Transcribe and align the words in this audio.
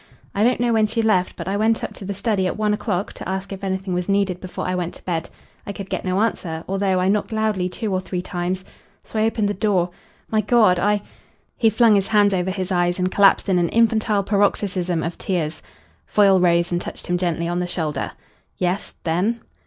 I 0.33 0.43
don't 0.43 0.59
know 0.59 0.73
when 0.73 0.87
she 0.87 1.03
left, 1.03 1.35
but 1.35 1.47
I 1.47 1.57
went 1.57 1.83
up 1.83 1.93
to 1.93 2.05
the 2.05 2.15
study 2.15 2.47
at 2.47 2.57
one 2.57 2.73
o'clock 2.73 3.13
to 3.13 3.29
ask 3.29 3.53
if 3.53 3.63
anything 3.63 3.93
was 3.93 4.09
needed 4.09 4.41
before 4.41 4.65
I 4.65 4.73
went 4.73 4.95
to 4.95 5.05
bed. 5.05 5.29
I 5.67 5.73
could 5.73 5.91
get 5.91 6.03
no 6.03 6.21
answer, 6.21 6.63
although 6.67 6.99
I 6.99 7.07
knocked 7.07 7.31
loudly 7.31 7.69
two 7.69 7.93
or 7.93 8.01
three 8.01 8.23
times; 8.23 8.65
so 9.03 9.19
I 9.19 9.25
opened 9.27 9.47
the 9.47 9.53
door. 9.53 9.91
My 10.31 10.41
God! 10.41 10.79
I..." 10.79 11.03
He 11.55 11.69
flung 11.69 11.93
his 11.93 12.07
hands 12.07 12.33
over 12.33 12.49
his 12.49 12.71
eyes 12.71 12.97
and 12.97 13.11
collapsed 13.11 13.47
in 13.47 13.59
an 13.59 13.69
infantile 13.69 14.23
paroxysm 14.23 15.03
of 15.03 15.19
tears. 15.19 15.61
Foyle 16.07 16.39
rose 16.39 16.71
and 16.71 16.81
touched 16.81 17.05
him 17.05 17.19
gently 17.19 17.47
on 17.47 17.59
the 17.59 17.67
shoulder. 17.67 18.13
"Yes, 18.57 18.95
then?" 19.03 19.41